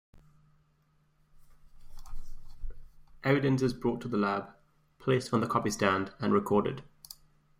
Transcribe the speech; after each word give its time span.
Evidence 3.23 3.61
is 3.61 3.71
brought 3.75 4.01
to 4.01 4.07
the 4.07 4.17
lab, 4.17 4.49
placed 4.97 5.31
on 5.31 5.41
the 5.41 5.47
copy 5.47 5.69
stand 5.69 6.11
and 6.19 6.33
recorded. 6.33 6.83